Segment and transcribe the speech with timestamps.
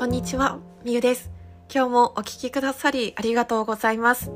[0.00, 1.30] こんにちは、みゆです。
[1.70, 4.30] 今日もお聴きくださりありがとうございます。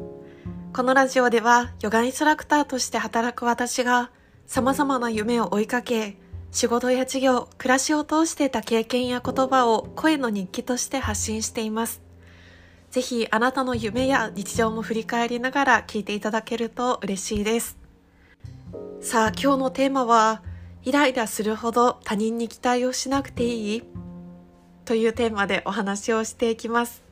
[0.74, 4.10] このラジオでは、ヨガインストラクターとして働く私が、
[4.46, 6.18] 様々な夢を追いかけ、
[6.50, 12.02] 仕事や事業、暮らしを通してた経験や言葉を声の日記として発信しています。
[12.90, 17.78] ぜひあなたの夢や日常も振り返りながら聞いていただけると嬉しいです。
[19.00, 20.42] さあ今日のテーマは、
[20.82, 23.82] イライラするほど他人に期待をしなくていい
[24.84, 27.02] というテーマでお話をしていきます。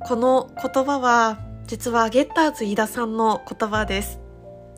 [0.00, 4.20] この言葉は実はゲッターズ飯田さんの言葉です。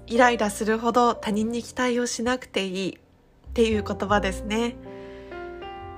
[0.07, 4.77] イライラするほど他人に期待をしなくていいっていう言葉ですね。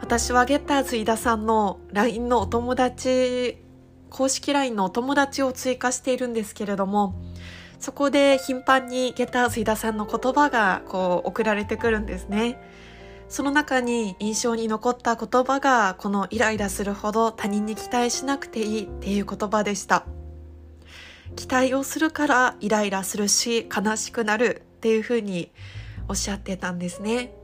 [0.01, 3.59] 私はゲッターズ飯田さんの LINE のお友達、
[4.11, 7.15] 公式 LINE のお友達を追加しているんですけれども、
[7.81, 12.61] そこで頻繁にゲッターズ飯田さんの言葉がこう送られてくるんですね。
[13.29, 20.05] その中に印象に残った言葉がこのイライラするほど他人に期待しなくていいっていう言葉でした。
[21.35, 25.51] 期待をするからイライラするし悲しくなるっていうふうに
[26.09, 27.35] おっしゃってたんですね。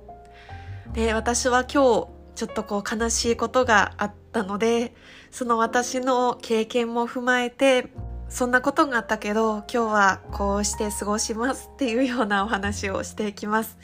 [0.92, 1.72] で、私は今日
[2.34, 4.94] ちょっとこう悲しいことがあったので、
[5.30, 7.92] その私の経験も踏まえて、
[8.28, 13.78] そんなことがあったけど、今日はこうして過ごしますっていうようなお話をしていきます。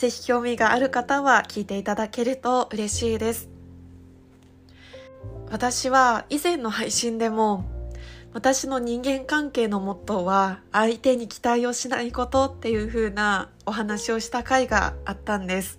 [0.00, 3.50] ぜひ興味がある方は聞いていただけると嬉しいです。
[5.50, 7.66] 私は以前の配信でも
[8.32, 15.78] 私の人間関係のモットーは相手に期待をしないことっていう風なお話をした回があったんです。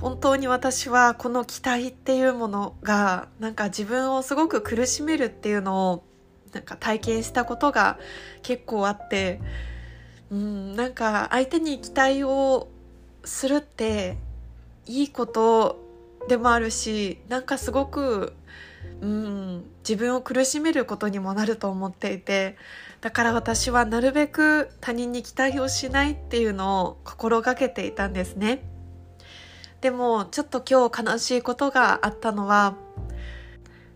[0.00, 6.04] 本当に私はこの期待っていうものがなんか自分をすごく苦しめるっていうのを
[6.52, 7.98] なんか体験したことが
[8.44, 9.40] 結構あって
[10.30, 12.68] うんなんか相手に期待を
[13.24, 14.16] するって
[14.86, 15.80] いいこと
[16.28, 18.32] でもあるしなんかすごく
[19.00, 22.56] うん自分を苦しめることにもなると思っていて
[23.00, 28.62] だから私はなるべく他人に期待をしないっていうのを心がけていたんですね。
[29.82, 32.76] でもちょっと今日悲しいことがあったのは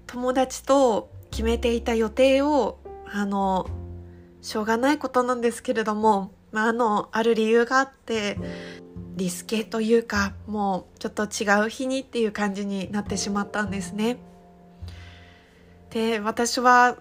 [0.06, 3.66] 友達と決めていた予定をあの
[4.42, 8.36] しょうがないことなんですけれども、まあ、あのある理由があって
[9.18, 14.16] リスケというかもうちょっと違う日にっていう感じになってしまったんですね。
[15.90, 16.98] で私は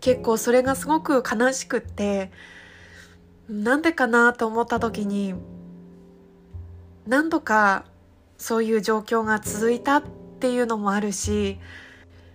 [0.00, 2.30] 結構それがすごく悲しくって
[3.48, 5.34] なんでかなと思った時に
[7.06, 7.84] 何度か
[8.38, 10.02] そういう状況が続いたっ
[10.40, 11.58] ていうのもあるし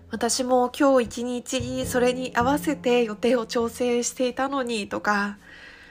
[0.10, 5.38] 私も今日一日それに合わせて予定を調整していたのにとか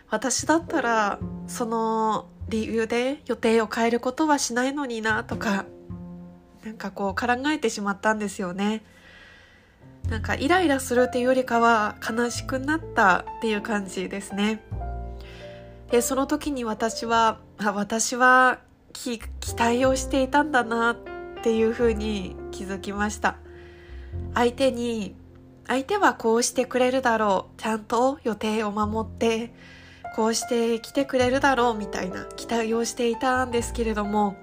[0.09, 5.65] 私だったらその理由で予定を変えることはしないのになとか
[6.65, 8.83] なんかこう考えてしまったんですよね。
[10.09, 14.61] なんかイライラするっていうよりかは悲しくなったっていう感じですね。
[15.91, 18.59] でその時に私はあ私は
[18.93, 19.21] 期
[19.57, 20.97] 待をしていたんだなっ
[21.43, 23.37] ていうふうに気づきました。
[24.35, 25.15] 相手に
[25.67, 27.61] 相手はこうしてくれるだろう。
[27.61, 29.53] ちゃんと予定を守って
[30.15, 34.37] こうして来てくれるだろうみたいな期待をしていたんですけれども、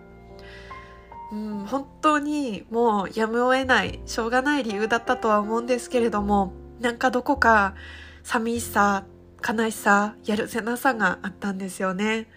[1.32, 7.76] うん、本当にもうやむを得ないしょうがない理由だったとは思うんですけれどもなんかどこか
[8.24, 9.06] 寂しさ
[9.48, 12.28] 悲しさやるせなさがあったんですよね。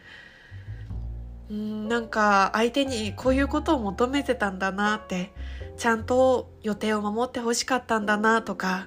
[1.50, 5.32] うんなんか相手にこういうことを求めてたんだなって
[5.76, 8.86] ちゃんと予定を守ってほしかったんだなとか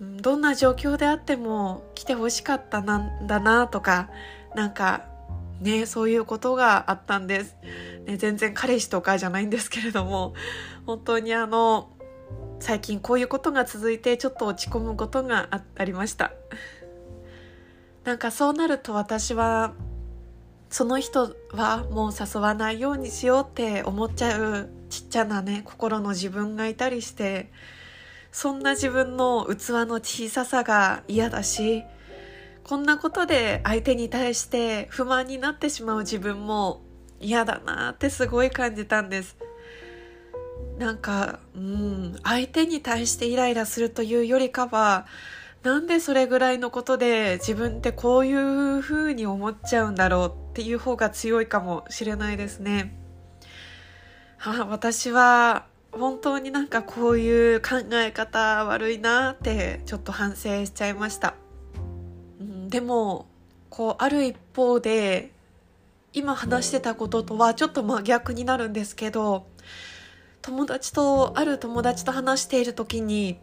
[0.00, 4.10] どんな状況であっても来てほしかったなんだなとか
[4.54, 5.06] なんか
[5.60, 7.56] ねそういうことがあったんです、
[8.06, 10.34] ね、全然彼氏とかじゃないんですけれども
[10.86, 11.90] 本当にあの
[12.60, 16.32] 最近こういうことが続いてちょっと落ち込むことがありました。
[18.04, 19.74] なんかそうなると私は
[20.70, 27.50] その人はもう誘わないようにしようって思っちゃうちっちゃなね心の自分がいたりして
[28.32, 31.84] そんな自分の器の小ささが嫌だし
[32.64, 36.82] こんなことで相手に対して不満になってしまう自分も
[37.20, 39.36] 嫌だなってすごい感じたんです
[40.78, 45.06] なんかうん相手に対してイライラするというよりかは
[45.62, 52.96] なんでそれぐらいのことで自分ってこういう風に思っちゃうんだろうっていう方が強いかもしれないですね。
[54.38, 55.66] は、私は
[55.98, 61.34] 本当になんかこういう考え方悪いなってちょっと反省しちゃいました。
[62.40, 63.26] うん、でも
[63.68, 65.32] こうある一方で
[66.12, 69.46] 今話してたこととはちょっと真逆になるんですけど
[70.40, 73.38] 友達とある友達と話している時に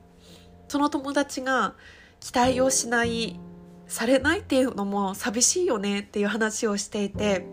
[0.67, 1.75] その友達が
[2.19, 3.39] 期待をしない
[3.87, 7.45] されないっていうのも寂しいよねっていう話をしていて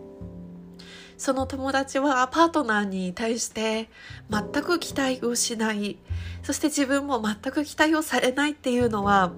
[1.23, 3.87] その友達はパートナーに対して
[4.29, 5.97] 全く期待をしない。
[6.41, 9.31] そして自分も全く期待をされないっていうのは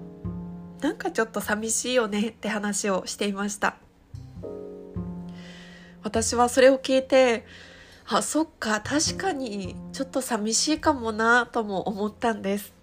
[0.80, 3.76] なんかちょっと寂しいよねって話をしていました。
[6.02, 7.46] 私はそれを聞いて
[8.08, 12.74] あそっか確かにちょっと寂しいかもなとも思ったんです。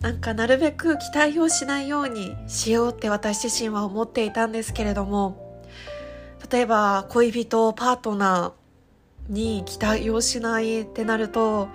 [0.00, 5.47] なんかなるべく期待をしないようにしようって私自身は思っていたんですけれども
[6.50, 11.68] 例えば恋人パートナーに期待をしないってなると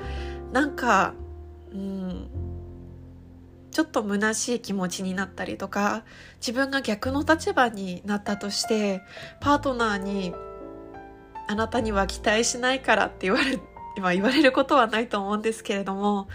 [0.52, 1.14] なんか
[1.72, 2.30] うん
[3.72, 6.04] ちょっと虚しい気持ちになったりとか
[6.40, 9.02] 自分が逆の立場になったとして
[9.42, 10.34] パートナーに
[11.50, 13.60] 「あなたには期待しないから」って言われ
[13.98, 16.28] 今言われることはないと思うんですけれども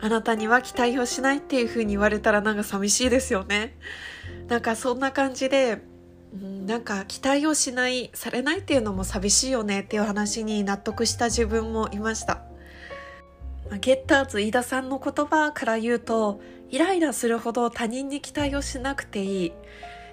[0.00, 3.78] あなたには期待をしないっていうふうに言われたらなんか寂しいですよね。
[4.48, 5.80] なんかそんな感じで
[6.66, 12.42] なんか期待をしないされないっていうのも寂しいよねっていう話に納得した自分もいました。
[13.80, 16.40] ゲッターズ飯田さんの言葉から言うと
[16.70, 19.52] イライラするほど他人に期待をしなくていいっ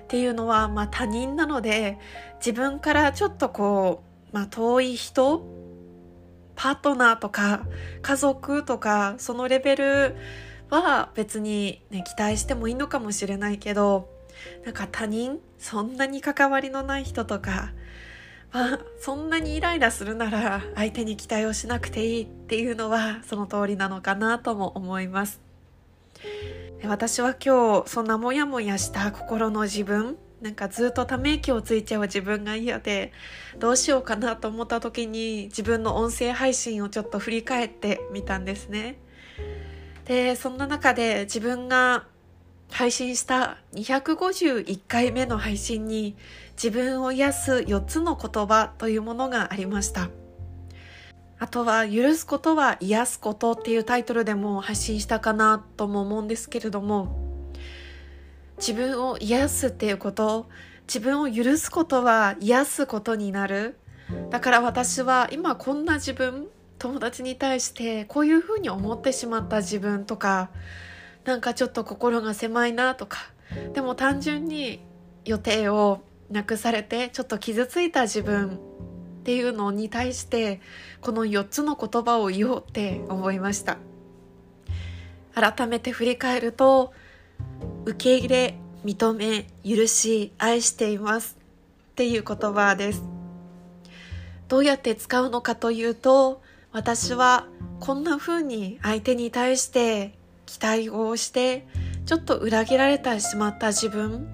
[0.08, 1.98] ていうのは、まあ、他人なので
[2.38, 5.46] 自分からちょっとこう、まあ、遠い人
[6.56, 7.66] パートナーとか
[8.02, 10.16] 家族とかそのレベル
[10.70, 14.13] は別に、ね、期待してもいいのかもしれないけど
[14.66, 17.74] なんか他人そんなに関わりのない人とか
[18.54, 25.42] まあ、そんなにイライラするなら相手に期待をしなくていいっていうのはその通りなのかなとも思います。
[26.84, 33.12] 私は今日そんなモヤモヤした心の自分なんかずっとため息をついちゃう自分が嫌で
[33.58, 39.00] どうしようかなと思った時に自分の音声配信をちょっと振り返ってみたんですね。
[40.06, 42.06] でそんな中で自分が
[42.74, 46.16] 配信した251回目の配信に
[46.54, 50.10] 自分を癒す4つの言葉というものがありました。
[51.38, 57.18] あとは許すことは癒すことっていうタイトルでも配信したかなとも思うんですけれども
[58.58, 60.48] 自分を癒すっていうこと
[60.88, 63.78] 自分を許すことは癒すことになる
[64.30, 66.48] だから私は今こんな自分
[66.80, 70.50] 友達に対してこういうふうに思ってしまった自分とか
[71.26, 73.20] なんかちょっと心が狭いなとか。
[73.74, 74.80] でも単純に
[75.26, 80.60] 予定をなくされてちょっと傷ついた自分っていうのに対して
[81.02, 83.78] この4つの言葉を言おうって思いました。
[85.34, 86.94] 改めて振り返ると
[87.86, 91.38] 受け入れ認め許し愛しています
[91.92, 93.04] っていう言葉です。
[94.48, 96.42] どうやって使うのかというと
[96.72, 97.48] 私は
[97.80, 100.14] こんな風に相手に対して
[100.46, 101.68] 期待をして
[102.06, 104.28] ちょっと裏切られてしまった自分。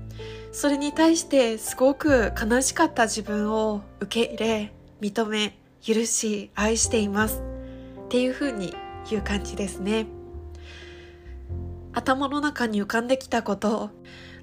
[0.51, 7.43] それに対してすごく悲しかった自分を受け入れ認め許し愛しています。
[8.05, 8.73] っていうふうに
[9.09, 10.07] 言う感じですね。
[11.93, 13.89] 頭の中に浮かんできたこと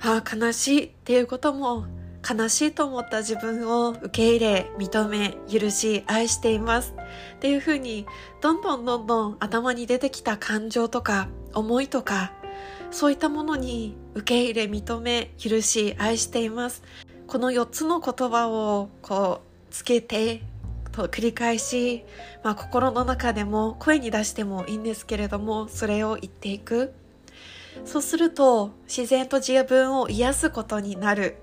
[0.01, 1.87] ああ悲しいっていうことも
[2.29, 6.95] 悲しいと思った自分を受け入れ認め許し愛しています。
[7.37, 8.07] っていうふうに
[8.41, 12.33] どんどんどんどん頭に出てきた感情とか思いとか
[12.91, 16.83] そういったものに受け入れ認め許し愛しています。
[17.27, 20.43] この4つの言葉をこうつけて
[20.93, 22.05] と繰り返し、
[22.43, 26.95] まあ、心の中でも声に出してもいいんですけれどもそれを言っていく。
[27.85, 31.37] そうすると自然と自分を癒すことになる。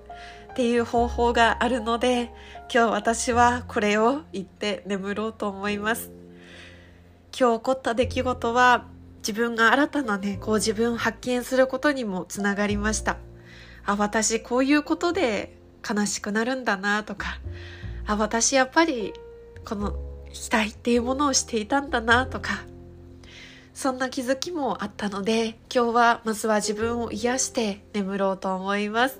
[0.54, 2.32] っていう方法があるので
[2.72, 6.12] 今日私はこれを言って眠ろうと思います
[7.36, 13.16] 今日起こった出来事は自分が新たなねこう自分を発見することにもつながりました
[13.84, 17.40] あ私こういうことで悲しくなるんだなとか
[18.06, 19.12] あ私やっぱり
[19.64, 19.96] この
[20.32, 22.62] 期待っていうものをしていたんだなとか
[23.74, 29.18] そんな気づきもあったので今日はまずは自分を癒して眠ろうと思います。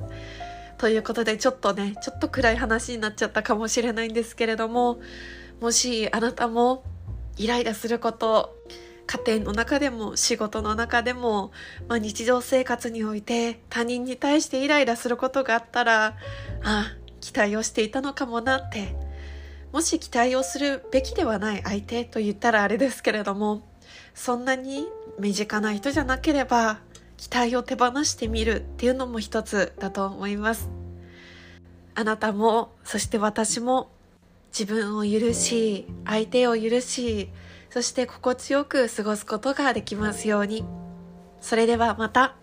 [0.78, 5.00] ということでちょっとねちょっと暗い話になっちゃったかもしれないんですけれども
[5.60, 6.84] もしあなたも
[7.36, 8.56] イライラすること
[9.06, 11.52] 家庭の中でも仕事の中でも、
[11.88, 16.16] まあ、日常生活において他人に対してイライラすることがあったら
[16.62, 19.04] あ期待をしていたのかもなって。
[19.74, 23.66] もし期待をするべきではない相手と言ったらあれですけれども
[24.14, 24.86] そんなに
[25.18, 26.78] 身近な人じゃなければ
[27.16, 30.68] 期待を手放してみるっていうのも一つだと思います
[31.94, 33.90] あなたもそして私も
[34.56, 37.30] 自分を許し相手を許し
[37.74, 40.64] そして心地よく過ごすことができますように。
[41.40, 42.36] それではまた。